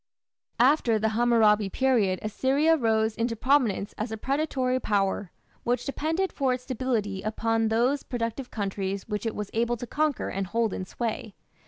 After 0.59 0.97
the 0.97 1.09
Hammurabi 1.09 1.69
period 1.69 2.17
Assyria 2.23 2.75
rose 2.75 3.15
into 3.15 3.35
prominence 3.35 3.93
as 3.99 4.11
a 4.11 4.17
predatory 4.17 4.79
power, 4.79 5.29
which 5.63 5.85
depended 5.85 6.33
for 6.33 6.55
its 6.55 6.63
stability 6.63 7.21
upon 7.21 7.67
those 7.67 8.01
productive 8.01 8.49
countries 8.49 9.07
which 9.07 9.27
it 9.27 9.35
was 9.35 9.51
able 9.53 9.77
to 9.77 9.85
conquer 9.85 10.29
and 10.29 10.47
hold 10.47 10.73
in 10.73 10.85
sway. 10.85 11.35